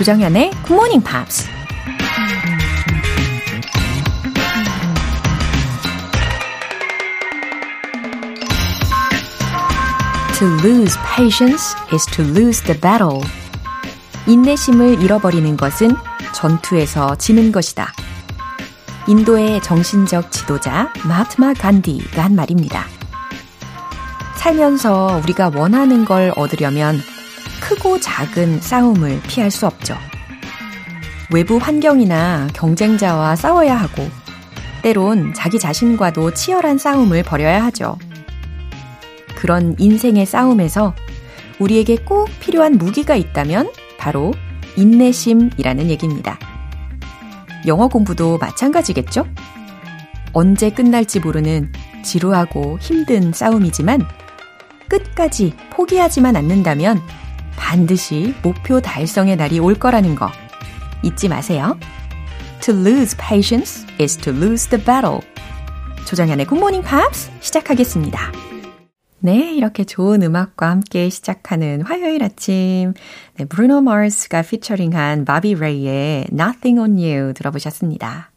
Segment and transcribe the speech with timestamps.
[0.00, 1.46] 조정현의 Good Morning Pops.
[10.38, 13.20] To lose patience is to lose the battle.
[14.26, 15.94] 인내심을 잃어버리는 것은
[16.32, 17.92] 전투에서 지는 것이다.
[19.06, 22.86] 인도의 정신적 지도자 마트마 간디가 한 말입니다.
[24.36, 27.02] 살면서 우리가 원하는 걸 얻으려면
[27.60, 29.96] 크고 작은 싸움을 피할 수 없죠.
[31.32, 34.08] 외부 환경이나 경쟁자와 싸워야 하고,
[34.82, 37.96] 때론 자기 자신과도 치열한 싸움을 벌여야 하죠.
[39.36, 40.94] 그런 인생의 싸움에서
[41.58, 44.32] 우리에게 꼭 필요한 무기가 있다면 바로
[44.76, 46.38] 인내심이라는 얘기입니다.
[47.66, 49.26] 영어 공부도 마찬가지겠죠?
[50.32, 51.72] 언제 끝날지 모르는
[52.02, 54.06] 지루하고 힘든 싸움이지만
[54.88, 57.00] 끝까지 포기하지만 않는다면
[57.60, 60.28] 반드시 목표 달성의 날이 올 거라는 거
[61.04, 61.78] 잊지 마세요.
[62.62, 65.20] To lose patience is to lose the battle.
[66.06, 68.32] 조정현의 Morning Pops 시작하겠습니다.
[69.20, 72.94] 네, 이렇게 좋은 음악과 함께 시작하는 화요일 아침.
[73.36, 78.32] 네, 브루노 마르스가 피처링한 바비 레이의 Nothing on You 들어보셨습니다.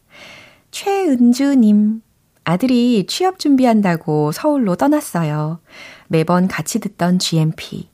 [0.71, 2.01] 최은주님,
[2.43, 5.59] 아들이 취업 준비한다고 서울로 떠났어요.
[6.07, 7.92] 매번 같이 듣던 GMP.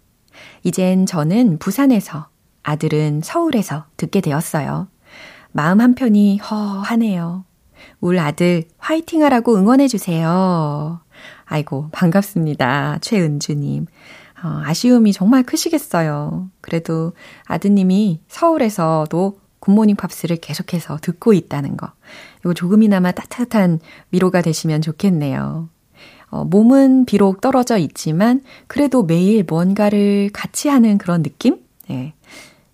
[0.63, 2.27] 이젠 저는 부산에서,
[2.63, 4.87] 아들은 서울에서 듣게 되었어요.
[5.51, 7.45] 마음 한편이 허하네요.
[8.01, 11.01] 울 아들 화이팅 하라고 응원해주세요.
[11.45, 12.99] 아이고, 반갑습니다.
[13.01, 13.87] 최은주님.
[14.43, 16.49] 어, 아쉬움이 정말 크시겠어요.
[16.61, 17.13] 그래도
[17.45, 21.91] 아드님이 서울에서도 굿모닝 팝스를 계속해서 듣고 있다는 거.
[22.39, 23.79] 이거 조금이나마 따뜻한
[24.11, 25.69] 위로가 되시면 좋겠네요.
[26.29, 31.57] 어, 몸은 비록 떨어져 있지만 그래도 매일 뭔가를 같이 하는 그런 느낌?
[31.87, 32.13] 네.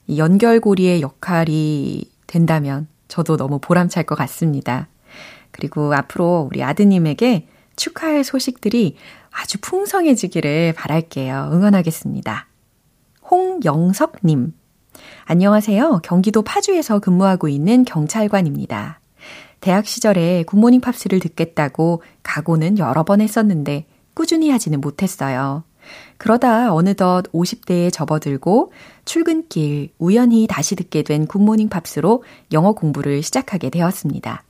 [0.07, 4.88] 이 연결고리의 역할이 된다면 저도 너무 보람찰 것 같습니다.
[5.51, 8.95] 그리고 앞으로 우리 아드님에게 축하할 소식들이
[9.31, 11.49] 아주 풍성해지기를 바랄게요.
[11.51, 12.47] 응원하겠습니다.
[13.29, 14.53] 홍영석님.
[15.25, 15.99] 안녕하세요.
[16.03, 18.99] 경기도 파주에서 근무하고 있는 경찰관입니다.
[19.59, 25.63] 대학 시절에 굿모닝 팝스를 듣겠다고 각오는 여러 번 했었는데 꾸준히 하지는 못했어요.
[26.17, 28.71] 그러다 어느덧 50대에 접어들고
[29.05, 34.43] 출근길 우연히 다시 듣게 된 굿모닝 팝스로 영어 공부를 시작하게 되었습니다.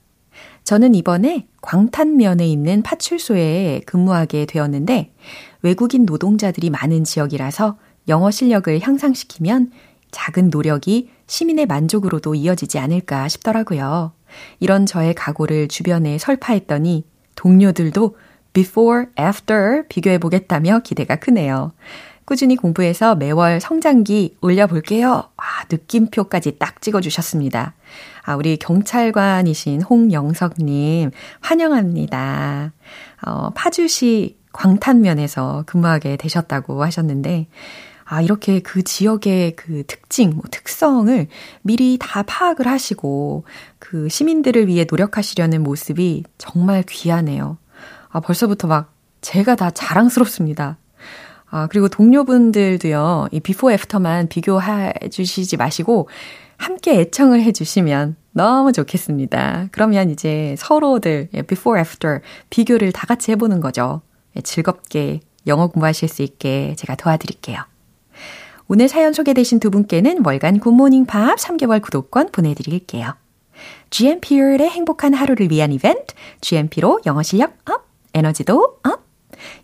[0.64, 5.14] 저는 이번에 광탄면에 있는 파출소에 근무하게 되었는데
[5.62, 7.78] 외국인 노동자들이 많은 지역이라서
[8.08, 9.72] 영어 실력을 향상시키면
[10.12, 14.14] 작은 노력이 시민의 만족으로도 이어지지 않을까 싶더라고요.
[14.60, 18.18] 이런 저의 각오를 주변에 설파했더니 동료들도
[18.54, 21.74] before, after 비교해 보겠다며 기대가 크네요.
[22.26, 25.30] 꾸준히 공부해서 매월 성장기 올려볼게요.
[25.38, 27.76] 아, 느낌표까지 딱 찍어주셨습니다.
[28.24, 32.72] 아, 우리 경찰관이신 홍영석님, 환영합니다.
[33.28, 37.48] 어, 파주시 광탄면에서 근무하게 되셨다고 하셨는데,
[38.08, 41.28] 아, 이렇게 그 지역의 그 특징, 뭐 특성을
[41.64, 43.46] 미리 다 파악을 하시고
[43.80, 47.58] 그 시민들을 위해 노력하시려는 모습이 정말 귀하네요.
[48.10, 50.78] 아, 벌써부터 막 제가 다 자랑스럽습니다.
[51.50, 56.08] 아, 그리고 동료분들도요, 이 비포 애프터만 비교해 주시지 마시고,
[56.58, 59.70] 함께 애청을 해 주시면 너무 좋겠습니다.
[59.72, 64.02] 그러면 이제 서로들 before, after 비교를 다 같이 해보는 거죠.
[64.44, 67.62] 즐겁게 영어 공부하실 수 있게 제가 도와드릴게요.
[68.68, 73.16] 오늘 사연 소개되신 두 분께는 월간 굿모닝 팝스 3개월 구독권 보내드릴게요.
[73.92, 79.06] GMP의 행복한 하루를 위한 이벤트, GMP로 영어 실력 up, 에너지도 up.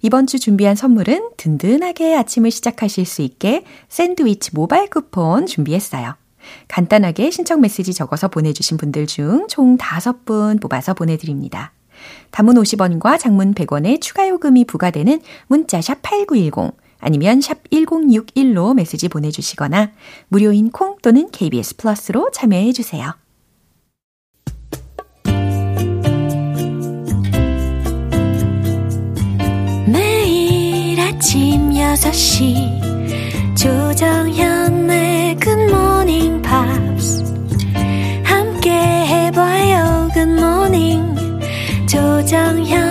[0.02, 6.16] 이번 주 준비한 선물은 든든하게 아침을 시작하실 수 있게 샌드위치 모바일 쿠폰 준비했어요.
[6.68, 11.74] 간단하게 신청 메시지 적어서 보내주신 분들 중 총 5분 뽑아서 보내드립니다.
[12.32, 19.92] 단문 50원과 장문 100원의 추가 요금이 부과되는 문자 샵 8910 아니면 샵 1061로 메시지 보내주시거나
[20.30, 23.14] 무료인 콩 또는 KBS 플러스로 참여해 주세요.
[29.88, 37.24] 매일 아침 6시 조정현의 굿모닝 팝스
[38.24, 41.16] 함께 해봐요 굿모닝
[41.88, 42.91] 조정현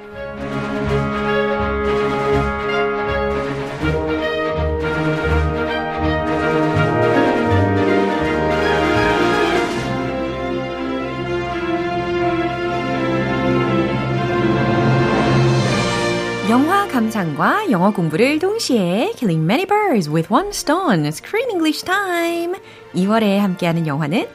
[17.10, 22.54] 감상과 영어 공부를 동시에 Killing Many Birds with One Stone Screen English Time
[22.94, 24.26] 2월에 함께하는 영화는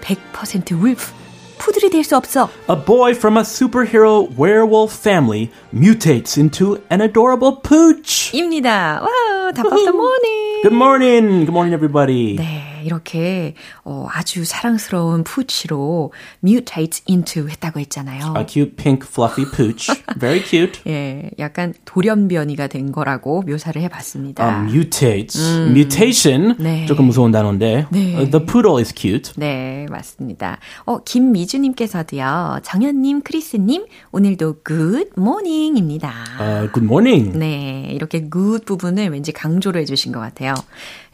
[0.00, 1.12] 100% wolf
[1.58, 7.60] 푸들이 될 수 없어 A boy from a superhero werewolf family mutates into an adorable
[7.62, 8.30] pooch.
[8.36, 9.00] 입니다.
[9.02, 10.62] 와우, 답답다 morning.
[10.62, 11.46] Good morning.
[11.46, 12.36] Good morning, everybody.
[12.36, 16.13] 네, 이렇게 어, 아주 사랑스러운 푸치로
[16.43, 18.33] mutate into 했다고 했잖아요.
[18.37, 19.91] A cute pink fluffy pooch.
[20.19, 20.81] Very cute.
[20.87, 24.45] 예, 약간 돌연변이가 된 거라고 묘사를 해봤습니다.
[24.45, 25.39] Um, mutates.
[25.69, 26.55] Mutation.
[26.59, 26.85] 네.
[26.85, 27.87] 조금 무서운 단어인데.
[27.91, 28.15] 네.
[28.15, 29.33] Uh, the poodle is cute.
[29.37, 30.57] 네, 맞습니다.
[30.85, 36.13] 어, 김미주님께서도요, 정현님, 크리스님, 오늘도 good morning입니다.
[36.39, 37.37] Uh, good morning.
[37.37, 40.53] 네, 이렇게 good 부분을 왠지 강조를 해주신 것 같아요.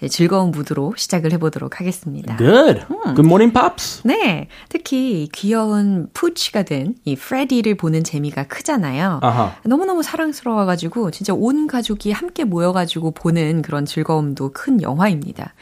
[0.02, 2.38] 네, 즐거운 무드로 시작을 해보도록 하겠습니다.
[2.38, 2.86] Good.
[3.16, 4.02] Good morning, pops.
[4.06, 9.20] 네, 특히 귀여운 푸치가 된 이 프레디를 보는 재미가 크잖아요.
[9.22, 9.56] 아하.
[9.64, 15.54] 너무너무 사랑스러워가지고 진짜 온 가족이 함께 모여가지고 보는 그런 즐거움도 큰 영화입니다.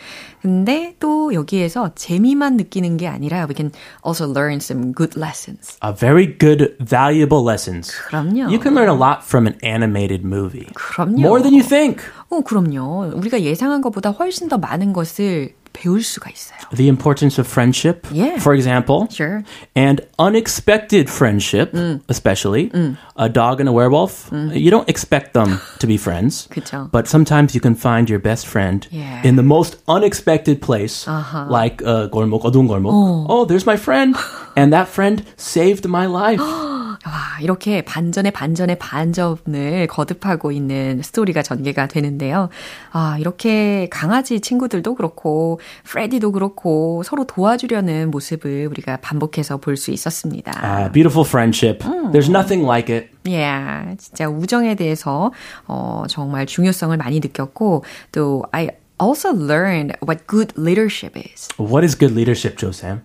[0.42, 3.72] 근데 또 여기에서 재미만 느끼는 게 아니라 we can
[4.06, 5.78] also learn some good lessons.
[5.84, 7.92] A very good, valuable lessons.
[8.10, 8.50] 그럼요.
[8.52, 10.68] You can learn a lot from an animated movie.
[10.76, 11.20] 그럼요.
[11.20, 12.02] More than you think.
[12.31, 13.13] 어, 그럼요.
[13.15, 16.59] 우리가 예상한 것보다 훨씬 더 많은 것을 배울 수가 있어요.
[16.77, 18.37] The importance of friendship, Yeah.
[18.37, 19.09] for example.
[19.11, 19.43] Sure.
[19.75, 21.73] And unexpected friendship,
[22.09, 22.71] especially.
[23.17, 24.29] A dog and a werewolf.
[24.33, 26.47] You don't expect them to be friends.
[26.53, 26.91] 그쵸.
[26.93, 29.25] But sometimes you can find your best friend Yeah.
[29.25, 31.09] in the most unexpected place,
[31.49, 32.93] like uh, 골목, 어두운 골목.
[32.93, 33.47] Oh.
[33.47, 34.15] there's my friend.
[34.55, 36.41] and that friend saved my life.
[37.08, 42.50] 와, 이렇게 반전의 반전의 반전을 거듭하고 있는 스토리가 전개가 되는데요.
[42.92, 50.52] 아, 이렇게 강아지 친구들도 그렇고, 프레디도 그렇고, 서로 도와주려는 모습을 우리가 반복해서 볼 수 있었습니다.
[50.64, 51.80] Uh, beautiful friendship.
[52.12, 53.10] There's nothing like it.
[53.26, 55.32] yeah, 진짜 우정에 대해서,
[55.68, 58.70] 어, 정말 중요성을 많이 느꼈고, 또, I
[59.00, 61.48] also learned what good leadership is.
[61.60, 63.02] What is good leadership, Joe Sam?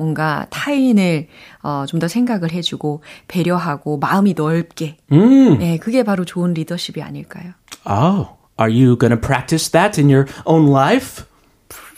[0.00, 1.28] 뭔가 타인을
[1.62, 4.96] 어, 좀 더 생각을 해주고 배려하고 마음이 넓게.
[5.58, 7.52] 네, 그게 바로 좋은 리더십이 아닐까요?
[7.86, 11.24] Oh, are you to practice that in your own life?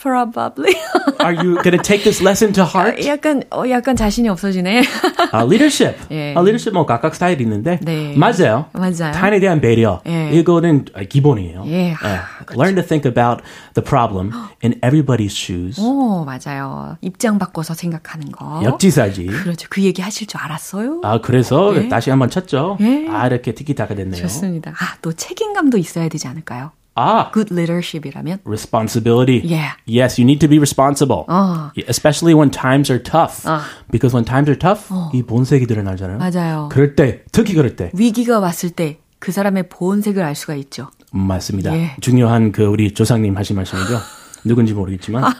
[0.03, 0.75] Probably.
[1.21, 3.07] Are you going to take this lesson to heart?
[3.07, 4.83] 약간 어, 약간 자신이 없어지네.
[5.31, 5.97] 아, leadership.
[6.11, 6.35] 예.
[6.35, 8.13] 아, leadership 뭐 각각 스타일이 있는데 네.
[8.17, 8.67] 맞아요.
[8.73, 9.13] 맞아요.
[9.15, 10.01] 타인에 대한 배려.
[10.09, 10.31] 예.
[10.33, 11.63] 이거는 기본이에요.
[11.69, 11.93] 예.
[12.03, 13.43] 아, Learn to think about
[13.75, 14.33] the problem
[14.65, 15.81] in everybody's shoes.
[15.81, 16.97] 오, 맞아요.
[17.01, 18.63] 입장 바꿔서 생각하는 거.
[18.65, 19.27] 역지사지.
[19.27, 19.69] 그렇죠.
[19.71, 21.01] 그 얘기 하실 줄 알았어요?
[21.05, 21.89] 아, 그래서 예.
[21.89, 22.77] 다시 한번 쳤죠.
[22.81, 23.07] 예.
[23.09, 24.21] 아, 이렇게 티키타카 됐네요.
[24.23, 24.73] 좋습니다.
[24.73, 26.73] 아, 또 책임감도 있어야 되지 않을까요?
[26.95, 28.41] 아, Good leadership이라면?
[28.45, 29.41] responsibility.
[29.43, 29.77] Yeah.
[29.87, 31.25] Yes, you need to be responsible.
[31.29, 31.71] 어.
[31.89, 33.49] Especially when times are tough.
[33.91, 36.19] Because when times are tough, 이 본색이 드러나잖아요.
[36.19, 36.69] 맞아요.
[36.71, 37.91] 그럴 때, 특히 그럴 때.
[37.95, 40.91] 위기가 왔을 때 그 사람의 본색을 알 수가 있죠.
[41.13, 41.75] 맞습니다.
[41.77, 41.97] 예.
[42.01, 44.01] 중요한 그 우리 조상님 하신 말씀이죠.
[44.45, 45.33] 누군지 모르겠지만.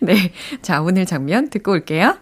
[0.00, 0.32] 네.
[0.60, 2.16] 자, 오늘 장면 듣고 올게요.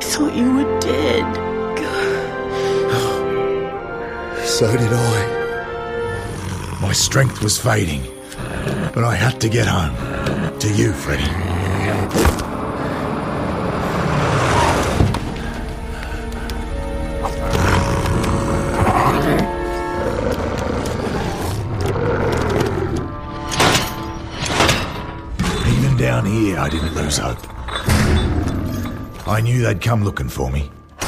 [0.00, 1.24] Thought you were dead.
[4.44, 6.80] So did I.
[6.82, 8.02] My strength was fading,
[8.92, 9.94] but I had to get home.
[10.58, 12.47] To you, Freddie.
[25.98, 27.38] Down here, I didn't lose hope.
[29.26, 30.70] I knew they'd come looking for me.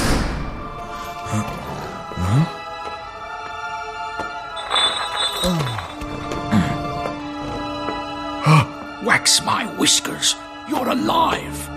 [9.06, 10.34] Wax my whiskers.
[10.68, 11.68] You're alive.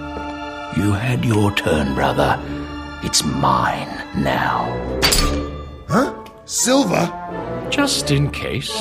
[0.76, 2.40] You had your turn, brother.
[3.04, 4.66] It's mine now.
[5.88, 6.16] Huh?
[6.46, 7.08] Silver?
[7.70, 8.74] Just in case.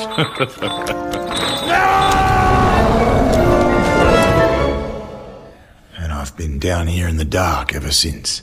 [1.74, 2.21] And
[6.41, 8.41] been down here in the dark ever since.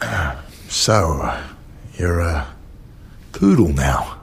[0.00, 1.42] Ah, so, uh,
[1.98, 2.46] you're a
[3.32, 4.18] poodle now.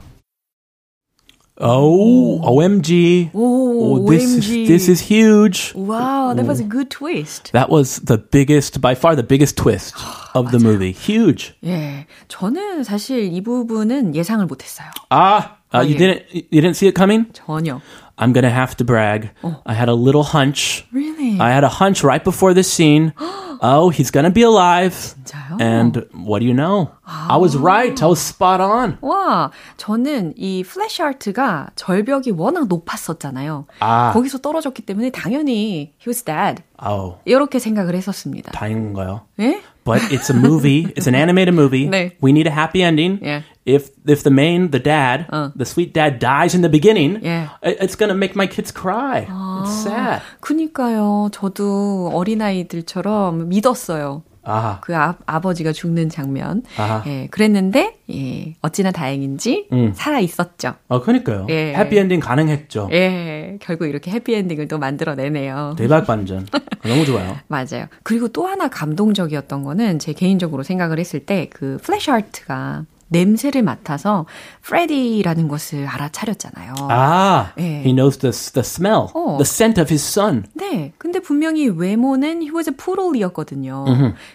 [1.61, 3.31] Oh, OMG.
[3.33, 4.63] 오, this OMG.
[4.63, 5.73] is this is huge.
[5.75, 7.51] Wow, that was a good twist.
[7.51, 9.93] That was the biggest, by far the biggest twist
[10.33, 10.93] of the movie.
[10.93, 11.53] Huge.
[11.65, 12.07] 예.
[12.29, 14.87] 저는 사실 이 부분은 예상을 못 했어요.
[15.11, 15.97] Ah, uh, you 예.
[15.97, 17.25] didn't you didn't see it coming?
[17.33, 17.81] 전혀.
[18.17, 19.31] I'm gonna have to brag.
[19.65, 20.85] I had a little hunch.
[20.91, 21.39] Really?
[21.39, 23.13] I had a hunch right before this scene.
[23.61, 25.15] oh, he's gonna be alive.
[25.23, 25.57] 진짜요?
[25.61, 26.91] And what do you know?
[27.05, 27.95] I was right.
[28.01, 28.97] I was spot on.
[29.01, 33.65] 와, 저는 이 플래시 아트가 절벽이 워낙 높았었잖아요.
[33.79, 34.11] 아.
[34.13, 36.61] 거기서 떨어졌기 때문에 당연히 he was dead.
[36.83, 38.51] Oh, 이렇게 생각을 했었습니다.
[38.51, 39.21] 다행인가요?
[39.39, 39.61] 예?
[39.83, 40.91] but it's a movie.
[40.95, 41.87] it's an animated movie.
[41.89, 42.11] 네.
[42.21, 43.19] We need a happy ending.
[43.21, 43.41] Yeah.
[43.65, 47.49] If if the main, the dad, the sweet dad dies in the beginning, Yeah.
[47.61, 49.27] it- it's gonna make my kids cry.
[49.61, 50.21] It's sad.
[50.41, 51.29] 그니까요.
[51.31, 54.23] 저도 어린아이들처럼 믿었어요.
[54.44, 56.62] 아, 그 아, 아버지가 죽는 장면.
[56.76, 57.02] 아하.
[57.06, 60.74] 예, 그랬는데, 예, 어찌나 다행인지 살아 있었죠.
[60.88, 61.46] 어, 그러니까요.
[61.50, 61.74] 예.
[61.74, 62.88] 해피 엔딩 가능했죠.
[62.92, 65.74] 예, 결국 이렇게 해피엔딩을 또 만들어내네요.
[65.78, 66.46] 대박 반전.
[66.82, 67.36] 너무 좋아요.
[67.48, 67.86] 맞아요.
[68.02, 72.84] 그리고 또 하나 감동적이었던 거는 제 개인적으로 생각을 했을 때 그 플래시 아트가
[73.18, 74.26] 냄새를 맡아서
[74.62, 76.74] 프레디라는 것을 알아차렸잖아요.
[76.90, 77.62] 아, 예.
[77.80, 79.36] he knows the the smell, 어.
[79.38, 80.44] the scent of his son.
[80.54, 80.92] 네.
[80.98, 83.84] 근데 분명히 외모는 he was a poodle이었거든요.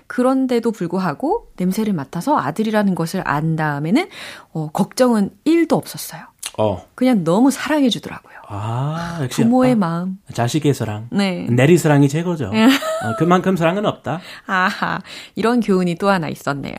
[0.07, 4.07] 그런데도 불구하고 냄새를 맡아서 아들이라는 것을 안 다음에는
[4.53, 6.21] 어, 걱정은 1도 없었어요.
[6.61, 8.33] 어, 그냥 너무 사랑해 주더라고요.
[8.49, 10.17] 아, 역시 부모의 아, 마음.
[10.33, 11.07] 자식의 사랑.
[11.09, 11.47] 네.
[11.49, 12.47] 내리 사랑이 최고죠.
[12.47, 14.19] 어, 그만큼 사랑은 없다.
[14.45, 14.99] 아하.
[15.35, 16.75] 이런 교훈이 또 하나 있었네요.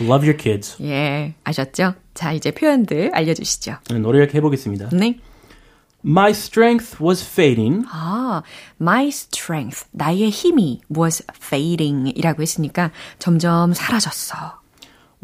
[0.00, 0.76] Love your kids.
[0.82, 1.34] 예.
[1.42, 1.94] 아셨죠?
[2.14, 3.78] 자, 이제 표현들 알려주시죠.
[4.00, 4.90] 노력해 보겠습니다.
[4.92, 5.18] 네.
[6.06, 7.86] My strength was fading.
[7.90, 8.42] 아,
[8.80, 14.60] my strength, 나의 힘이 was fading 이라고 했으니까 점점 사라졌어.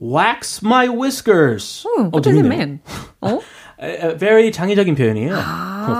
[0.02, 1.86] Wax my whiskers.
[1.86, 2.58] 음, 어, what does it 재밌네요.
[2.58, 2.80] mean?
[3.20, 3.38] 어?
[3.79, 5.35] A, a very 창의적인 표현이에요.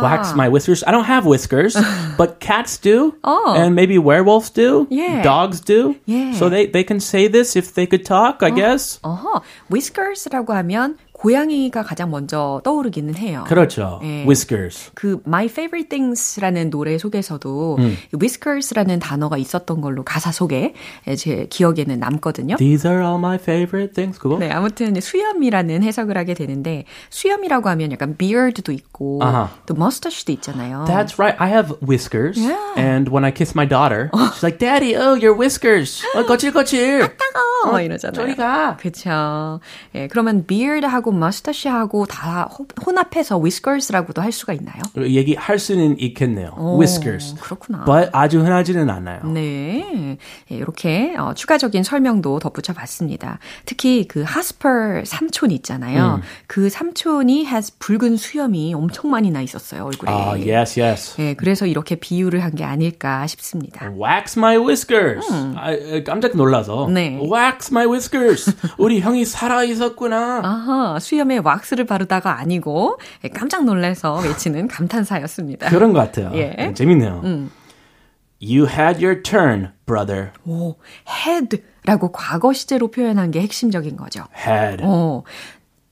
[0.02, 0.84] Wax my whiskers.
[0.88, 1.76] I don't have whiskers,
[2.18, 3.14] but cats do.
[3.24, 3.54] Oh.
[3.56, 4.88] And maybe werewolves do.
[4.90, 5.22] Yeah.
[5.22, 5.96] Dogs do.
[6.06, 6.34] Yeah.
[6.34, 9.00] So they, they can say this if they could talk, I guess.
[9.04, 13.45] 어허, whiskers라고 하면 고양이가 가장 먼저 떠오르기는 해요.
[13.47, 14.01] 그렇죠.
[14.03, 14.25] 예.
[14.25, 14.91] Whiskers.
[14.95, 17.97] 그 My Favorite Things라는 노래 속에서도 음.
[18.13, 20.73] 이 whiskers라는 단어가 있었던 걸로 가사 속에
[21.19, 22.57] 제 기억에는 남거든요.
[22.57, 24.19] These are all my favorite things.
[24.19, 24.39] 그거?
[24.39, 29.51] 네, 아무튼 수염이라는 해석을 하게 되는데 수염이라고 하면 약간 beard도 있고 아하.
[29.67, 30.87] 또 mustache도 있잖아요.
[30.89, 31.37] That's right.
[31.39, 32.41] I have whiskers.
[32.41, 32.57] Yeah.
[32.79, 36.03] And when I kiss my daughter, she's like, Daddy, oh, your whiskers.
[36.15, 37.01] 어, 거칠거칠.
[37.67, 38.15] 어, 이러잖아요.
[38.15, 38.77] 저리 가.
[38.77, 39.61] 그쵸.
[39.95, 44.81] 예, 그러면 beard하고 mustache하고 다 호- 혼합해서 whiskers라고도 할 수가 있나요?
[44.97, 46.55] 얘기할 수는 있겠네요.
[46.79, 47.35] whiskers.
[47.41, 47.85] 그렇구나.
[47.85, 49.25] But 아주 흔하지는 않아요.
[49.25, 50.19] 네.
[50.51, 53.39] 예, 이렇게 어, 추가적인 설명도 덧붙여 봤습니다.
[53.67, 56.21] 특히 그 하스퍼 삼촌 있잖아요.
[56.47, 60.11] 그 삼촌이 has 붉은 수염이 엄청 많이 나 있었어요, 얼굴에.
[60.11, 61.21] 아, yes, yes.
[61.21, 63.91] 예, 그래서 이렇게 비유를 한 게 아닐까 싶습니다.
[63.97, 65.25] Wax my whiskers.
[65.57, 66.89] 아, 에, 깜짝 놀라서.
[66.93, 67.17] 네.
[67.23, 68.55] Wax my whiskers.
[68.79, 70.41] 우리 형이 살아 있었구나.
[70.45, 75.71] 아하, 수염에 왁스를 바르다가 아니고 예, 깜짝 놀라서 외치는 감탄사였습니다.
[75.71, 76.31] 그런 것 같아요.
[76.35, 76.73] 예.
[76.75, 77.23] 재밌네요.
[78.43, 80.31] You had your turn, brother.
[80.47, 80.77] 오,
[81.07, 84.25] had라고 과거 시제로 표현한 게 핵심적인 거죠.
[84.35, 84.83] Had.
[84.85, 85.25] 어,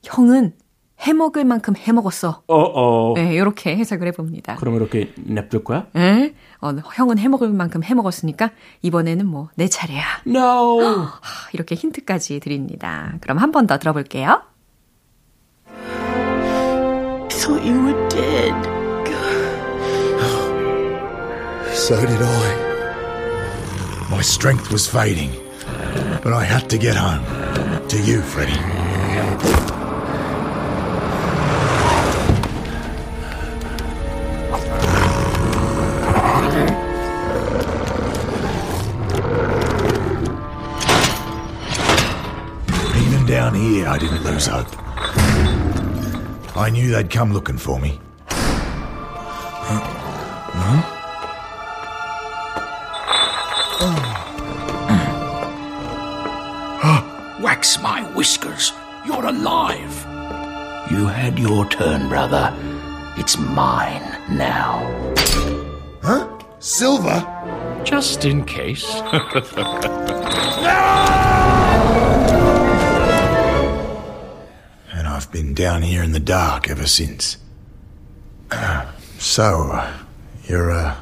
[0.03, 0.53] 형은
[1.01, 2.43] 해먹을 만큼 해먹었어.
[2.47, 3.13] 어 어.
[3.15, 4.55] 네, 이렇게 해석을 해봅니다.
[4.57, 5.85] 그럼 이렇게 냅둘 거야?
[5.95, 6.33] 에?
[6.61, 8.51] 어, 형은 해먹을 만큼 해먹었으니까
[8.81, 10.03] 이번에는 뭐 내 차례야.
[10.27, 10.81] No.
[10.81, 11.19] 하,
[11.53, 13.13] 이렇게 힌트까지 드립니다.
[13.21, 14.41] 그럼 한 번 더 들어볼게요.
[15.67, 18.53] I thought you were dead.
[21.71, 22.55] So did I.
[24.11, 25.31] My strength was fading,
[26.21, 27.23] but I had to get home.
[27.87, 28.59] To you, Freddie.
[43.59, 44.67] Here, I didn't lose hope.
[46.55, 47.99] I knew they'd come looking for me.
[50.61, 50.85] Huh?
[57.41, 58.73] Wax my whiskers.
[59.05, 60.05] You're alive.
[60.91, 62.53] You had your turn, brother.
[63.17, 64.79] It's mine now.
[66.01, 66.27] Huh?
[66.59, 67.25] Silver?
[67.83, 68.85] Just in case.
[70.61, 71.38] And
[75.19, 77.37] I've been down here in the dark ever since.
[79.19, 79.91] so, uh,
[80.47, 80.95] you're a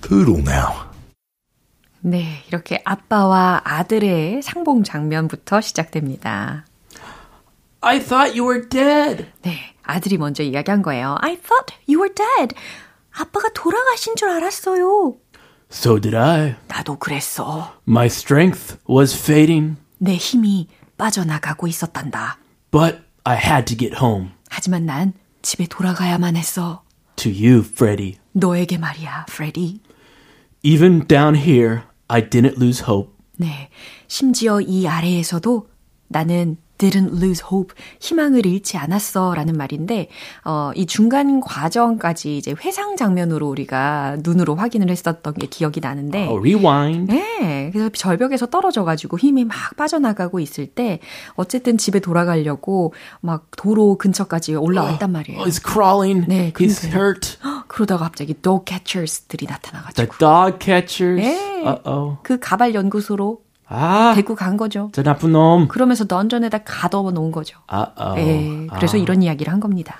[0.00, 0.88] poodle now.
[2.00, 6.64] 네, 이렇게 아빠와 아들의 상봉 장면부터 시작됩니다.
[7.80, 9.26] I thought you were dead.
[9.42, 11.16] 네, 아들이 먼저 이야기한 거예요.
[11.20, 12.56] I thought you were dead.
[13.12, 15.14] 아빠가 돌아가신 줄 알았어요.
[15.70, 16.56] So did I.
[16.66, 17.72] 나도 그랬어.
[17.86, 20.66] My strength was fading, 내 힘이
[20.96, 22.38] 빠져나가고 있었단다.
[22.72, 24.30] but I had to get home.
[24.48, 26.82] 하지만 난 집에 돌아가야만 했어.
[27.16, 28.16] To you, Freddie.
[28.32, 29.82] 너에게 말이야, 프레디.
[30.62, 33.12] Even down here, I didn't lose hope.
[33.36, 33.68] 네,
[34.06, 35.68] 심지어 이 아래에서도
[36.08, 37.74] 나는 didn't lose hope.
[38.00, 39.34] 희망을 잃지 않았어.
[39.34, 40.08] 라는 말인데,
[40.44, 46.28] 어, 이 중간 과정까지 이제 회상 장면으로 우리가 눈으로 확인을 했었던 게 기억이 나는데.
[46.28, 47.12] Oh, rewind.
[47.12, 47.70] 네.
[47.72, 51.00] 그래서 절벽에서 떨어져가지고 힘이 막 빠져나가고 있을 때,
[51.34, 55.40] 어쨌든 집에 돌아가려고 막 도로 근처까지 올라왔단 말이에요.
[55.40, 56.26] Oh, he's crawling.
[56.28, 57.38] 네, he's hurt.
[57.68, 60.06] 그러다가 갑자기 dog catchers들이 나타나가지고.
[60.06, 61.20] The dog catchers.
[61.20, 61.62] 네.
[61.64, 62.18] Uh-oh.
[62.22, 64.90] 그 가발 연구소로 아, 데리고 간 거죠.
[64.92, 65.68] 저 나쁜 놈.
[65.68, 67.58] 그러면서 던전에다 가둬 놓은 거죠.
[67.70, 68.18] Uh-oh.
[68.20, 69.96] 예, 그래서 이런 이야기를 한 겁니다.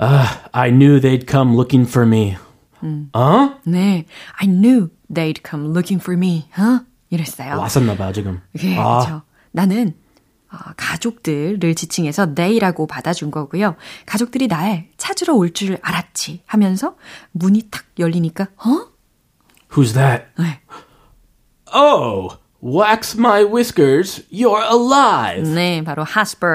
[0.00, 2.36] Uh, I knew they'd come looking for me.
[3.12, 3.50] 어?
[3.64, 4.04] 네,
[4.36, 6.48] I knew they'd come looking for me.
[6.58, 6.84] 어?
[7.10, 7.58] 이랬어요.
[7.58, 8.40] 왔었나 봐, 지금.
[8.62, 9.22] 예, 아, 그렇죠.
[9.52, 9.94] 나는
[10.52, 13.74] 어, 가족들을 지칭해서 they라고 받아준 거고요.
[14.06, 16.96] 가족들이 날 찾으러 올 줄 알았지 하면서
[17.32, 18.86] 문이 탁 열리니까 어?
[19.72, 20.26] who's that?
[20.38, 20.60] 네.
[21.74, 24.24] Oh, wax my whiskers.
[24.32, 25.42] You're alive.
[25.54, 26.46] 네, 바로 하스퍼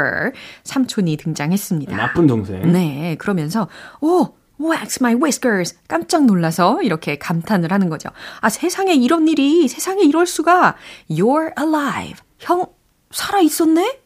[0.63, 1.95] 삼촌이 등장했습니다.
[1.95, 2.71] 나쁜 동생.
[2.71, 3.69] 네, 그러면서
[4.01, 8.09] 오, wax my whiskers 깜짝 놀라서 이렇게 감탄을 하는 거죠.
[8.41, 10.75] 아, 세상에 이런 일이 세상에 이럴 수가.
[11.09, 12.19] You're alive.
[12.39, 12.65] 형
[13.11, 13.99] 살아 있었네?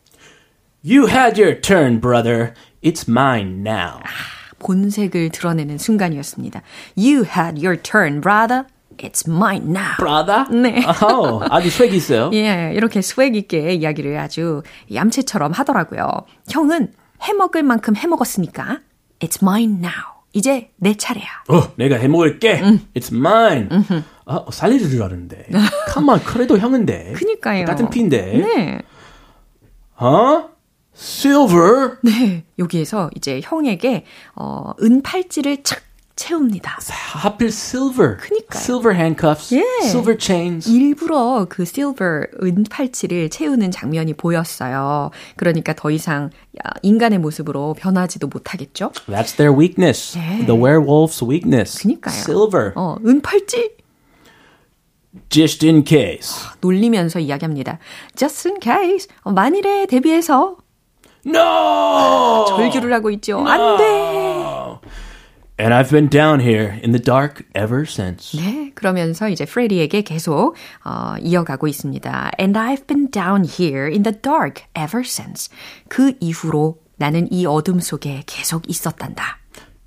[0.86, 2.54] You had your turn, brother.
[2.84, 4.00] It's mine now.
[4.60, 6.62] 본색을 드러내는 순간이었습니다.
[6.98, 8.66] You had your turn, brother.
[9.04, 9.98] It's mine now.
[9.98, 10.46] brother?
[10.50, 10.84] 네.
[10.86, 12.32] 어, 아주 swag 있어요.
[12.34, 16.08] 예, 이렇게 스웩 있게 이야기를 아주 얌체처럼 하더라고요.
[16.50, 18.80] 형은 해먹을 만큼 해먹었으니까
[19.20, 19.92] It's mine now.
[20.32, 21.28] 이제 내 차례야.
[21.50, 22.62] 어, 내가 해먹을게.
[22.96, 23.70] It's mine.
[24.26, 25.48] 아, 살려줄 줄 알았는데.
[25.94, 27.14] Come on, 그래도 형인데.
[27.16, 27.66] 그니까요.
[27.66, 28.38] 같은 피인데.
[28.38, 28.80] 네.
[29.98, 30.50] 어?
[30.96, 31.98] Silver?
[32.04, 32.46] 네.
[32.58, 34.06] 여기에서 이제 형에게
[34.36, 35.82] 어, 은 팔찌를 착
[36.16, 36.78] 채웁니다.
[37.14, 38.18] 하필 silver.
[38.18, 38.62] 그니까요.
[38.62, 39.54] Silver handcuffs.
[39.56, 39.64] 예.
[39.84, 40.70] Silver chains.
[40.70, 42.06] 일부러 그 실버
[42.44, 45.10] 은 팔찌를 채우는 장면이 보였어요.
[45.36, 48.92] 그러니까 더 이상 야, 인간의 모습으로 변하지도 못하겠죠?
[49.08, 50.18] That's their weakness.
[50.18, 50.46] 예.
[50.46, 51.82] The werewolf's weakness.
[51.82, 52.14] 그니까요.
[52.16, 52.72] Silver.
[52.76, 53.72] 어, 은 팔찌
[55.30, 56.48] Just in case.
[56.62, 57.80] 놀리면서 이야기합니다.
[58.16, 59.08] Just in case.
[59.22, 60.58] 어, 만일에 대비해서
[61.26, 62.46] No!
[62.50, 63.40] 절규를 하고 있죠.
[63.48, 63.84] 안 돼!
[65.61, 68.39] And I've been down here in the dark ever since.
[68.39, 70.55] 네, 그러면서 이제 프레디에게 계속
[70.85, 72.31] 어, 이어가고 있습니다.
[72.39, 75.51] And I've been down here in the dark ever since.
[75.89, 79.39] 그 이후로 나는 이 어둠 속에 계속 있었단다.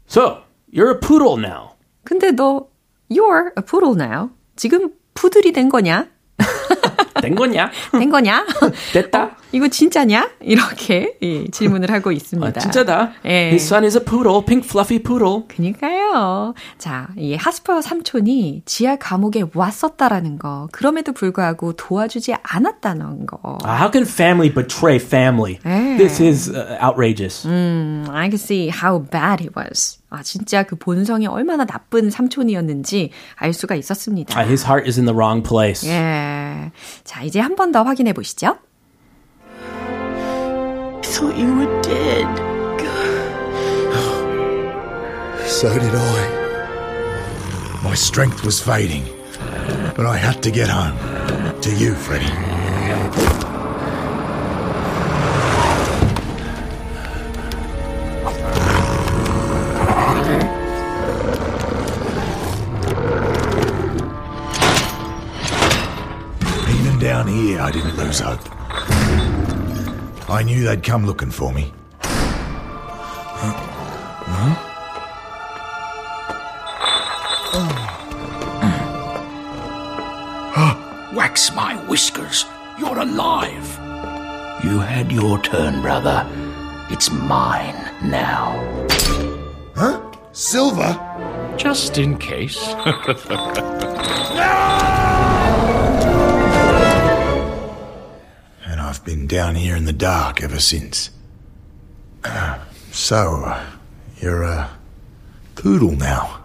[0.08, 0.42] So,
[0.74, 1.76] you're a poodle now.
[2.04, 2.68] 근데 너
[3.10, 4.30] you're a poodle now.
[4.58, 6.10] 지금 푸들이 된 거냐?
[7.21, 7.71] 된 거냐?
[7.93, 8.47] 된 거냐?
[8.93, 9.23] 됐다.
[9.25, 10.31] 어, 이거 진짜냐?
[10.41, 12.53] 이렇게 예, 질문을 하고 있습니다.
[12.57, 13.13] 아, 진짜다.
[13.25, 13.49] 예.
[13.51, 15.45] His son is a poodle, pink fluffy poodle.
[15.49, 16.55] 그니까요.
[16.79, 23.59] 자, 이 하스퍼 삼촌이 지하 감옥에 왔었다라는 거, 그럼에도 불구하고 도와주지 않았다는 거.
[23.65, 25.59] Uh, how can family betray family?
[25.65, 25.97] 예.
[25.97, 27.47] This is uh, outrageous.
[27.47, 29.99] 음, I can see how bad he was.
[30.09, 34.35] 아, 진짜 그 본성이 얼마나 나쁜 삼촌이었는지 알 수가 있었습니다.
[34.39, 35.87] Uh, his heart is in the wrong place.
[35.89, 36.71] 예.
[37.05, 38.57] 자, 이제 한 번 더 확인해 보시죠.
[39.67, 42.27] I thought you were dead.
[45.47, 47.81] So did I.
[47.83, 49.05] My strength was fading,
[49.97, 50.97] but I had to get home.
[51.63, 52.27] To you, Freddie.
[67.67, 68.39] I didn't lose hope.
[70.31, 71.73] I knew they'd come looking for me.
[81.17, 82.45] Wax my whiskers.
[82.79, 83.67] You're alive.
[84.63, 86.25] You had your turn, brother.
[86.89, 88.53] It's mine now.
[89.75, 90.01] Huh?
[90.31, 90.95] Silver?
[91.57, 92.65] Just in case.
[94.39, 95.06] And
[99.07, 101.11] been down here in the dark ever since.
[102.25, 102.59] Uh,
[102.91, 103.65] so, uh,
[104.21, 104.69] you're a
[105.55, 106.45] poodle now.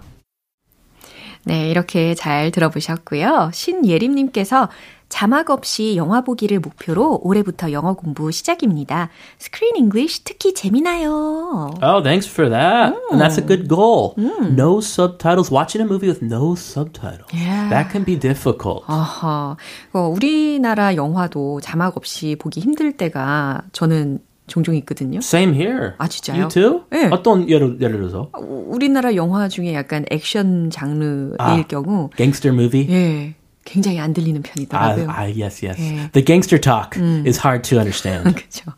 [1.43, 3.49] 네, 이렇게 잘 들어보셨고요.
[3.51, 4.69] 신예림님께서
[5.11, 9.09] 자막 없이 영화 보기를 목표로 올해부터 영어 공부 시작입니다.
[9.37, 11.75] 스크린 잉글리쉬 특히 재미나요.
[11.83, 12.95] Oh, thanks for that.
[13.11, 14.15] And that's a good goal.
[14.17, 15.51] No subtitles.
[15.51, 17.27] Watching a movie with no subtitles.
[17.33, 17.69] Yeah.
[17.69, 18.85] That can be difficult.
[18.87, 19.57] 아하.
[19.93, 25.19] 어, 우리나라 영화도 자막 없이 보기 힘들 때가 저는 종종 있거든요.
[25.19, 25.91] Same here.
[25.97, 26.39] 아, 진짜요?
[26.43, 26.81] You too?
[26.89, 27.09] 네.
[27.11, 28.29] 어떤 예를, 예를 들어서?
[28.33, 31.61] 우리나라 영화 중에 약간 액션 장르일 아.
[31.67, 32.87] 경우 Gangster movie?
[32.89, 33.35] 예.
[33.63, 35.09] 굉장히 안 들리는 편이더라고요.
[35.09, 35.79] 아, 아 yes, yes.
[35.79, 36.09] 네.
[36.11, 37.23] The gangster talk 음.
[37.27, 38.23] is hard to understand.
[38.33, 38.71] 그렇죠.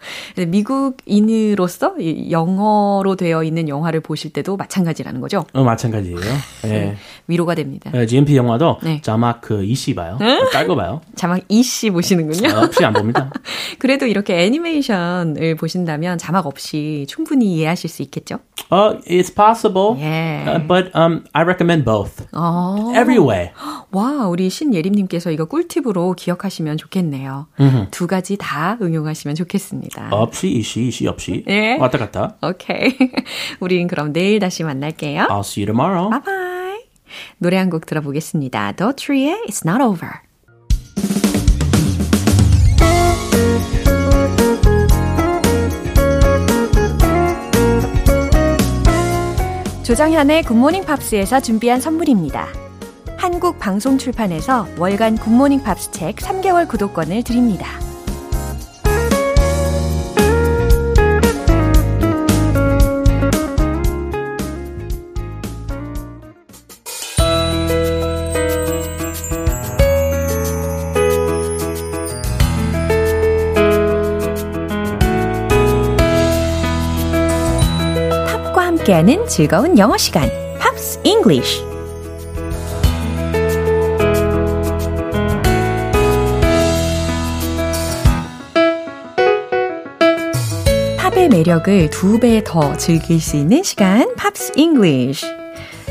[0.48, 1.96] 미국인으로서
[2.30, 5.46] 영어로 되어 있는 영화를 보실 때도 마찬가지라는 거죠.
[5.54, 6.20] 어, 마찬가지예요.
[6.64, 6.98] 네.
[7.28, 7.92] 위로가 됩니다.
[7.94, 9.00] 네, GMP 영화도 네.
[9.02, 10.18] 자막 그 이씨 봐요.
[10.52, 11.02] 깔고 봐요.
[11.16, 12.50] 자막 이씨 보시는군요.
[12.50, 13.32] 아, 없이 안 봅니다.
[13.80, 18.40] 그래도 이렇게 애니메이션을 보신다면 자막 없이 충분히 이해하실 수 있겠죠?
[18.70, 19.96] Uh, it's possible.
[19.98, 20.56] Yeah.
[20.56, 22.26] Uh, but um, I recommend both.
[22.34, 22.92] 어.
[22.96, 23.52] Every way.
[23.92, 27.48] 와, 우리 신 예림님께서 이거 꿀팁으로 기억하시면 좋겠네요.
[27.60, 27.88] 음흠.
[27.92, 30.10] 두 가지 다 응용하시면 좋겠습니다.
[30.12, 31.44] 없이, 이시, 이시, 없이.
[31.48, 31.78] 예.
[31.80, 32.38] 왔다 갔다.
[32.42, 32.98] 오케이.
[33.60, 35.24] 우린 그럼 내일 다시 만날게요.
[35.30, 36.10] I'll see you tomorrow.
[36.10, 36.84] Bye bye.
[37.38, 38.72] 노래 한 곡 들어보겠습니다.
[38.74, 40.10] The Tree의 It's Not Over.
[49.84, 52.48] 조정현의 굿모닝 팝스에서 준비한 선물입니다.
[53.24, 57.66] 한국 방송 출판에서 월간 굿모닝 팝스 책 3개월 구독권을 드립니다.
[78.44, 81.73] 팝과 함께하는 즐거운 영어 시간, 팝싱글리쉬.
[91.44, 95.26] 매력을 두 배 더 즐길 수 있는 시간, 팝싱글리쉬.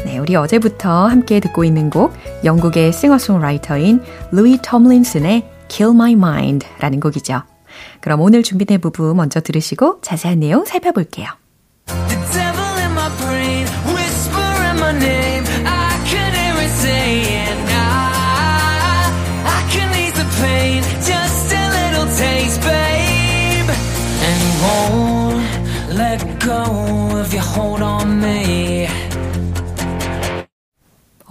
[0.07, 7.01] 네, 우리 어제부터 함께 듣고 있는 곡, 영국의 싱어송라이터인 루이 톰린슨의 Kill My Mind 라는
[7.01, 7.43] 곡이죠.
[8.01, 11.29] 그럼 오늘 준비된 부분 먼저 들으시고 자세한 내용 살펴볼게요.
[11.89, 11.95] go
[13.99, 15.32] if you hold on me.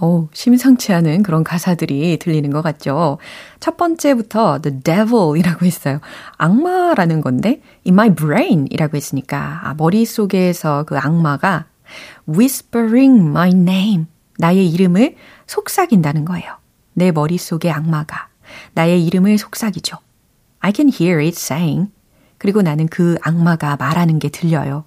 [0.00, 3.18] 오, 심상치 않은 그런 가사들이 들리는 것 같죠.
[3.60, 6.00] 첫 번째부터 the devil이라고 했어요.
[6.38, 11.66] 악마라는 건데 in my brain 이라고 했으니까 아, 머릿속에서 그 악마가
[12.28, 14.06] whispering my name
[14.38, 15.14] 나의 이름을
[15.46, 16.56] 속삭인다는 거예요.
[16.94, 18.28] 내 머릿속의 악마가
[18.74, 19.98] 나의 이름을 속삭이죠.
[20.58, 21.92] I can hear it saying
[22.38, 24.84] 그리고 나는 그 악마가 말하는 게 들려요.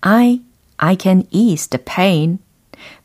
[0.00, 0.40] I,
[0.76, 2.38] I can ease the pain.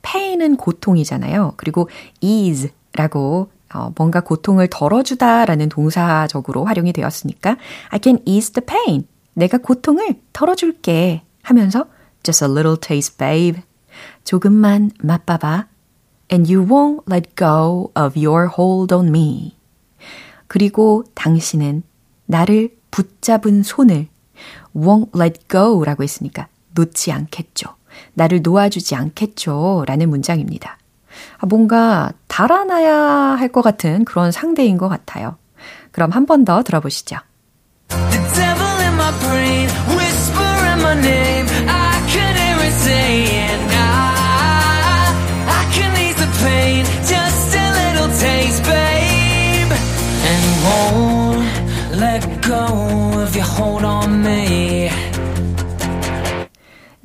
[0.01, 1.53] pain은 고통이잖아요.
[1.57, 1.89] 그리고
[2.21, 7.57] ease라고 어, 뭔가 고통을 덜어주다라는 동사적으로 활용이 되었으니까
[7.89, 9.07] I can ease the pain.
[9.33, 11.87] 내가 고통을 덜어줄게 하면서
[12.23, 13.61] just a little taste, babe.
[14.23, 15.67] 조금만 맛봐봐.
[16.31, 19.55] And you won't let go of your hold on me.
[20.47, 21.83] 그리고 당신은
[22.25, 24.07] 나를 붙잡은 손을
[24.75, 27.67] won't let go라고 했으니까 놓지 않겠죠.
[28.13, 29.83] 나를 놓아주지 않겠죠.
[29.87, 30.77] 라는 문장입니다.
[31.37, 32.93] 아, 뭔가 달아나야
[33.39, 35.37] 할 것 같은 그런 상대인 것 같아요.
[35.91, 37.17] 그럼 한 번 더 들어보시죠.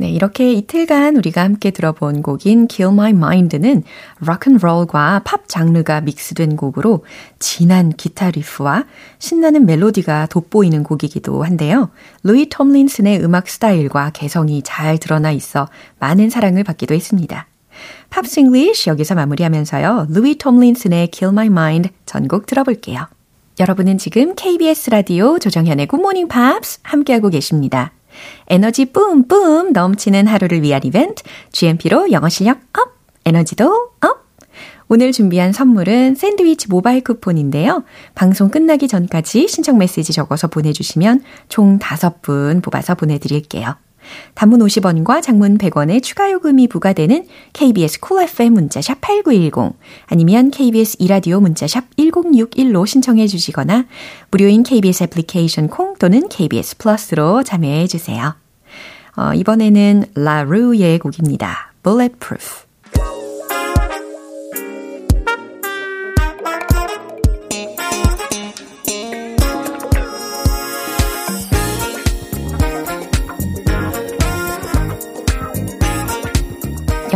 [0.01, 3.83] 네, 이렇게 이틀간 우리가 함께 들어본 곡인 Kill My Mind는
[4.21, 7.05] 락앤롤과 팝 장르가 믹스된 곡으로
[7.39, 8.87] 진한 기타 리프와
[9.19, 11.91] 신나는 멜로디가 돋보이는 곡이기도 한데요.
[12.23, 17.47] 루이 톰린슨의 음악 스타일과 개성이 잘 드러나 있어 많은 사랑을 받기도 했습니다.
[18.09, 20.07] 팝싱글리쉬 여기서 마무리하면서요.
[20.09, 23.07] 루이 톰린슨의 Kill My Mind 전곡 들어볼게요.
[23.61, 27.93] 여러분은 지금 KBS 라디오 조정현의 굿모닝 팝스 함께하고 계십니다.
[28.49, 34.21] 에너지 뿜뿜 넘치는 하루를 위한 이벤트 GMP로 영어 실력 up, 에너지도 up.
[34.89, 37.85] 오늘 준비한 선물은 샌드위치 모바일 쿠폰인데요.
[38.17, 43.77] 방송 끝나기 전까지 신청 메시지 적어서 보내주시면 총 5분 뽑아서 보내드릴게요.
[44.35, 51.41] 단문 50원과 장문 100원의 추가 요금이 부과되는 KBS 쿨 FM 문자샵 8910 아니면 KBS 2라디오
[51.41, 53.87] 문자샵 1061로 신청해 주시거나
[54.31, 58.35] 무료인 KBS 애플리케이션 콩 또는 KBS 플러스로 참여해 주세요.
[59.17, 61.73] 어, 이번에는 라루의 곡입니다.
[61.83, 62.70] Bulletproof.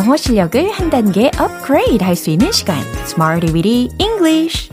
[0.04, 4.70] 영어 실력을 한 단계 업그레이드 할 수 있는 시간 Smarty Weedy English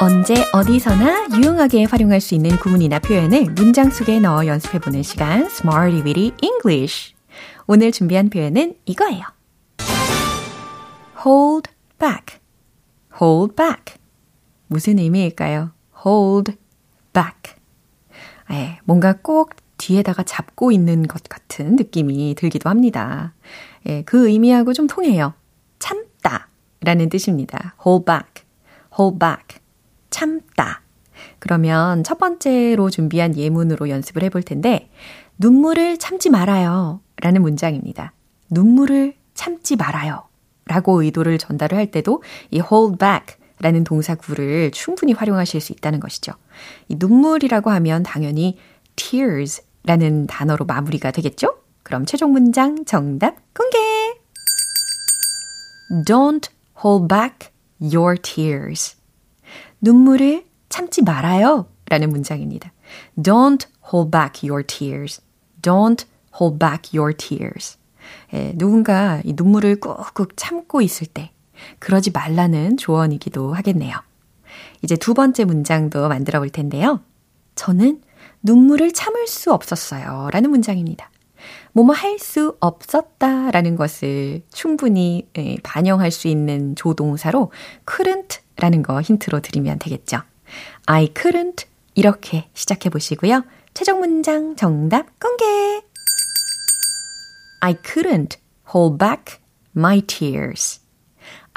[0.00, 6.32] 언제 어디서나 유용하게 활용할 수 있는 구문이나 표현을 문장 속에 넣어 연습해보는 시간 Smarty Weedy
[6.40, 7.14] English
[7.66, 9.24] 오늘 준비한 표현은 이거예요.
[11.26, 12.40] hold back,
[13.20, 13.96] hold back.
[14.68, 15.72] 무슨 의미일까요?
[16.06, 16.56] hold
[17.12, 17.54] back.
[18.50, 23.34] 예, 뭔가 꼭 뒤에다가 잡고 있는 것 같은 느낌이 들기도 합니다.
[23.86, 25.34] 예, 그 의미하고 좀 통해요.
[25.78, 26.48] 참다
[26.80, 27.74] 라는 뜻입니다.
[27.84, 28.44] hold back,
[28.98, 29.60] hold back.
[30.10, 30.82] 참다.
[31.38, 34.90] 그러면 첫 번째로 준비한 예문으로 연습을 해볼 텐데,
[35.38, 37.00] 눈물을 참지 말아요.
[37.20, 38.12] 라는 문장입니다.
[38.50, 40.24] 눈물을 참지 말아요.
[40.66, 46.32] 라고 의도를 전달을 할 때도 이 hold back 라는 동사구를 충분히 활용하실 수 있다는 것이죠.
[46.88, 48.58] 이 눈물이라고 하면 당연히
[48.96, 51.58] tears 라는 단어로 마무리가 되겠죠?
[51.82, 53.78] 그럼 최종 문장 정답 공개!
[56.04, 56.50] Don't
[56.84, 58.96] hold back your tears.
[59.80, 61.66] 눈물을 참지 말아요.
[61.86, 62.72] 라는 문장입니다.
[63.16, 65.22] Don't hold back your tears.
[65.62, 66.04] Don't
[66.38, 67.78] hold back your tears.
[68.34, 71.30] 예, 누군가 이 눈물을 꾹꾹 참고 있을 때
[71.78, 73.96] 그러지 말라는 조언이기도 하겠네요.
[74.82, 77.00] 이제 두 번째 문장도 만들어 볼 텐데요.
[77.54, 78.00] 저는
[78.42, 80.28] 눈물을 참을 수 없었어요.
[80.32, 81.10] 라는 문장입니다.
[81.72, 87.52] 뭐뭐 할 수 없었다 라는 것을 충분히 예, 반영할 수 있는 조동사로
[87.86, 90.20] couldn't 라는 거 힌트로 드리면 되겠죠.
[90.86, 93.44] I couldn't 이렇게 시작해 보시고요.
[93.74, 95.44] 최종 문장 정답 공개!
[97.60, 98.38] I couldn't
[98.74, 99.38] hold back
[99.76, 100.80] my tears.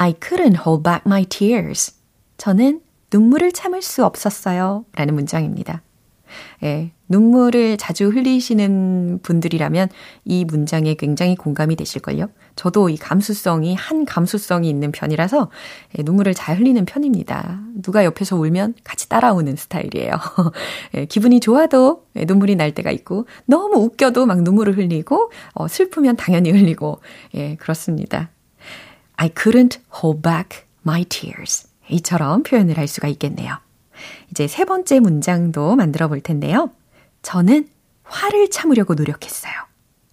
[0.02, 1.94] I couldn't hold back my tears.
[2.38, 2.82] 저는
[3.14, 4.84] 눈물을 참을 수 없었어요.
[4.96, 5.84] 라는 문장입니다.
[6.64, 9.90] 예, 눈물을 자주 흘리시는 분들이라면
[10.26, 12.30] 이 문장에 굉장히 공감이 되실걸요?
[12.56, 15.52] 저도 이 감수성이, 한 감수성이 있는 편이라서
[16.00, 17.62] 예, 눈물을 잘 흘리는 편입니다.
[17.84, 20.14] 누가 옆에서 울면 같이 따라오는 스타일이에요.
[20.96, 26.16] 예, 기분이 좋아도 예, 눈물이 날 때가 있고, 너무 웃겨도 막 눈물을 흘리고, 어, 슬프면
[26.16, 27.02] 당연히 흘리고,
[27.36, 28.32] 예, 그렇습니다.
[29.18, 31.68] I couldn't hold back my tears.
[31.90, 33.56] 이처럼 표현을 할 수가 있겠네요.
[34.32, 36.70] 이제 세 번째 문장도 만들어 볼 텐데요.
[37.22, 37.68] 저는
[38.04, 39.54] 화를 참으려고 노력했어요.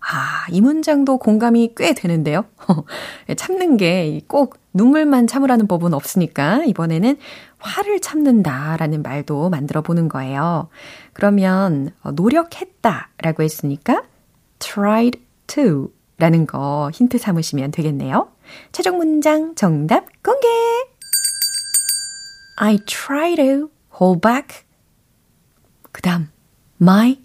[0.00, 2.44] 아, 이 문장도 공감이 꽤 되는데요.
[3.37, 7.16] 참는 게 꼭 눈물만 참으라는 법은 없으니까 이번에는
[7.58, 10.68] 화를 참는다라는 말도 만들어 보는 거예요.
[11.12, 14.02] 그러면 어, 노력했다 라고 했으니까
[14.61, 18.28] tried to 라는 거 힌트 삼으시면 되겠네요.
[18.72, 20.46] 최종 문장 정답 공개!
[22.56, 24.64] I try to hold back.
[25.92, 26.28] 그 다음,
[26.80, 27.18] my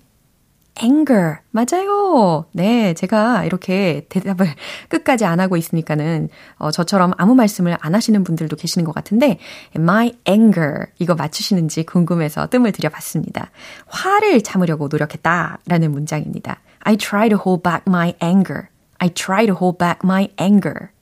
[0.81, 1.37] anger.
[1.51, 2.45] 맞아요.
[2.51, 4.47] 네, 제가 이렇게 대답을
[4.89, 9.39] 끝까지 안 하고 있으니까는, 어, 저처럼 아무 말씀을 안 하시는 분들도 계시는 것 같은데,
[9.75, 10.85] my anger.
[10.99, 13.51] 이거 맞추시는지 궁금해서 뜸을 들여봤습니다.
[13.87, 15.59] 화를 참으려고 노력했다.
[15.67, 16.59] 라는 문장입니다.
[16.79, 18.67] I try to hold back my anger.
[18.99, 20.92] I try to hold back my anger.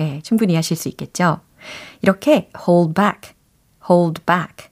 [0.00, 1.40] 예, 충분히 하실 수 있겠죠?
[2.02, 3.34] 이렇게 hold back,
[3.88, 4.70] hold back,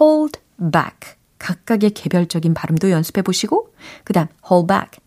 [0.00, 1.14] hold back.
[1.38, 3.74] 각각의 개별적인 발음도 연습해 보시고,
[4.04, 4.98] 그 다음 hold back,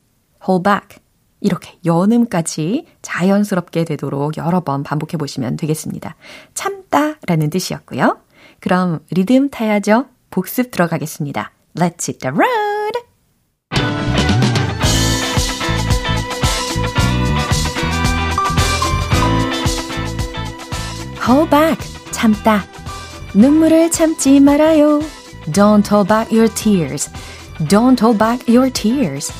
[0.47, 1.01] hold back.
[1.39, 6.15] 이렇게 연음까지 자연스럽게 되도록 여러 번 반복해 보시면 되겠습니다.
[6.53, 8.19] 참다 라는 뜻이었고요.
[8.59, 10.05] 그럼 리듬 타야죠.
[10.29, 11.51] 복습 들어가겠습니다.
[11.75, 12.76] Let's hit the road!
[21.27, 21.77] Hold back,
[22.11, 22.65] 참다.
[23.33, 25.01] 눈물을 참지 말아요.
[25.51, 27.09] Don't hold back your tears.
[27.67, 29.31] Don't hold back your tears.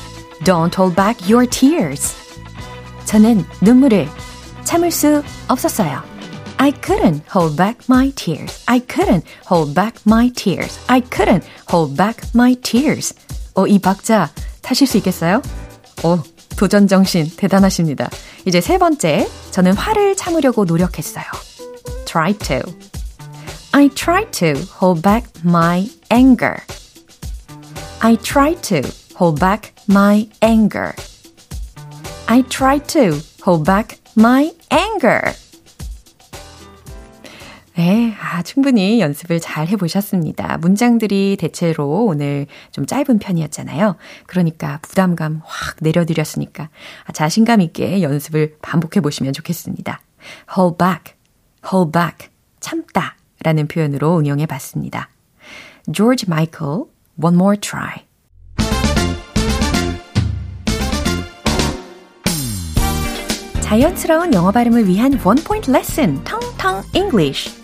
[0.44, 2.14] Don't hold back your tears.
[3.06, 4.06] 저는 눈물을
[4.64, 6.02] 참을 수 없었어요.
[6.58, 8.62] I couldn't hold back my tears.
[8.66, 10.78] I couldn't hold back my tears.
[10.88, 13.14] I couldn't hold back my tears.
[13.54, 15.40] 어, 이 박자 타실 수 있겠어요?
[16.04, 16.22] 어,
[16.56, 18.10] 도전 정신 대단하십니다.
[18.44, 21.24] 이제 세 번째, 저는 화를 참으려고 노력했어요.
[22.08, 22.62] Try to.
[23.74, 26.56] I try to hold back my anger.
[28.00, 28.82] I try to
[29.14, 30.94] hold back my anger.
[32.26, 35.34] I try to hold back my anger.
[37.76, 40.56] 네, 아, 충분히 연습을 잘 해보셨습니다.
[40.58, 43.96] 문장들이 대체로 오늘 좀 짧은 편이었잖아요.
[44.26, 46.70] 그러니까 부담감 확 내려드렸으니까
[47.12, 50.00] 자신감 있게 연습을 반복해보시면 좋겠습니다.
[50.56, 51.17] hold back,
[51.72, 52.28] hold back,
[52.60, 55.08] 참다 라는 표현으로 응용해 봤습니다.
[55.92, 56.66] 조지 마이클
[57.22, 58.06] One More Try.
[63.60, 67.54] 자연스러운 영어 발음을 위한 원 포인트 레슨, 텅텅 English.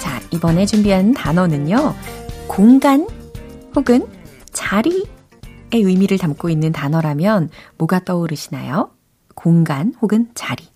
[0.00, 1.94] 자, 이번에 준비한 단어는요.
[2.46, 3.06] 공간
[3.76, 4.17] 혹은
[4.58, 5.06] 자리의
[5.72, 8.90] 의미를 담고 있는 단어라면 뭐가 떠오르시나요?
[9.36, 10.66] 공간 혹은 자리.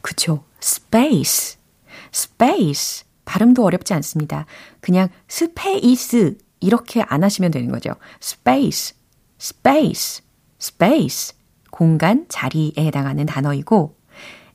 [0.00, 0.44] 그쵸.
[0.60, 1.58] space.
[2.12, 3.06] space.
[3.24, 4.46] 발음도 어렵지 않습니다.
[4.80, 7.94] 그냥 스페이스 이렇게 안 하시면 되는 거죠.
[8.20, 8.96] space,
[9.40, 10.24] space,
[10.60, 11.36] space.
[11.70, 13.96] 공간, 자리에 해당하는 단어이고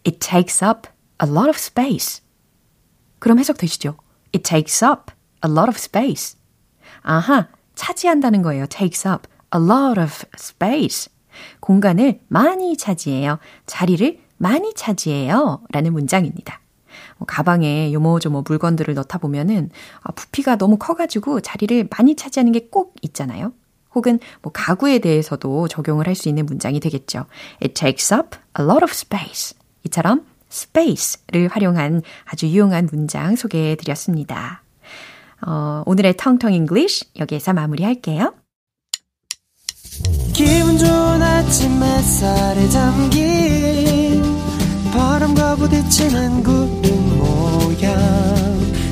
[0.05, 0.89] it takes up
[1.23, 2.21] a lot of space.
[3.19, 3.95] 그럼 해석되시죠?
[4.35, 5.13] It takes up
[5.45, 6.37] a lot of space.
[7.01, 7.47] 아하,
[7.79, 8.65] 차지한다는 거예요.
[8.67, 11.09] takes up a lot of space.
[11.61, 13.39] 공간을 많이 차지해요.
[13.65, 15.61] 자리를 많이 차지해요.
[15.71, 16.59] 라는 문장입니다.
[17.17, 19.69] 뭐 가방에 요모조모 물건들을 넣다 보면은
[20.01, 23.53] 아, 부피가 너무 커가지고 자리를 많이 차지하는 게 꼭 있잖아요.
[23.95, 27.25] 혹은 뭐 가구에 대해서도 적용을 할 수 있는 문장이 되겠죠.
[27.63, 29.57] It takes up a lot of space.
[29.85, 34.63] 이처럼 space를 활용한 아주 유용한 문장 소개해 드렸습니다.
[35.45, 38.33] 어, 오늘의 텅텅 English 여기에서 마무리할게요.
[40.33, 44.23] 기분 좋은 아침 햇살에 담긴
[44.91, 47.97] 바람과 부딪히는 구름 모양.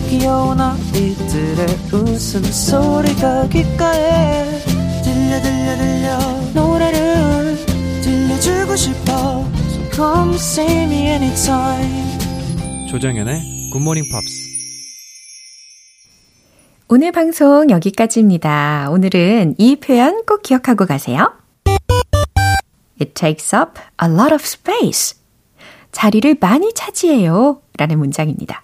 [0.09, 4.61] 귀여운 아이들의 웃음소리가 귓가에
[5.03, 6.17] 들려 들려 들려.
[6.53, 7.57] 노래를
[8.01, 9.45] 들려주고 싶어.
[9.69, 12.17] So come see me anytime.
[12.89, 14.46] 조정연의 굿모닝 팝스
[16.89, 18.87] 오늘 방송 여기까지입니다.
[18.91, 21.33] 오늘은 이 표현 꼭 기억하고 가세요.
[23.01, 23.71] It takes up
[24.01, 25.17] a lot of space.
[25.91, 27.61] 자리를 많이 차지해요.
[27.77, 28.63] 라는 문장입니다.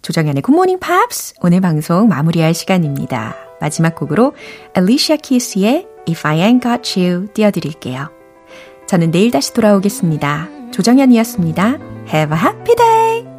[0.00, 3.36] 조정현의 굿모닝 팝스 오늘 방송 마무리할 시간입니다.
[3.60, 4.34] 마지막 곡으로
[4.74, 8.10] Alicia Keys의 If I Ain't Got You 띄워드릴게요.
[8.86, 10.48] 저는 내일 다시 돌아오겠습니다.
[10.72, 11.78] 조정현이었습니다.
[12.08, 13.31] Have a happy day!